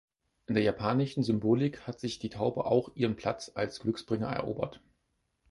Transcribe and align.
In 0.47 0.55
der 0.55 0.63
japanischen 0.63 1.21
Symbolik 1.21 1.85
hat 1.85 1.99
sich 1.99 2.17
die 2.17 2.29
Taube 2.31 2.65
auch 2.65 2.89
ihren 2.95 3.15
Platz 3.15 3.51
als 3.53 3.79
Glücksbringer 3.81 4.29
erobert. 4.29 4.81